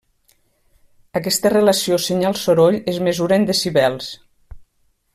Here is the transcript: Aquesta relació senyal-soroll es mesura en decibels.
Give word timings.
Aquesta 1.19 1.51
relació 1.55 1.99
senyal-soroll 2.07 2.79
es 2.95 3.01
mesura 3.09 3.41
en 3.41 3.49
decibels. 3.55 4.13